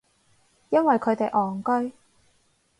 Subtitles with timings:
[0.71, 1.93] 因為佢哋戇居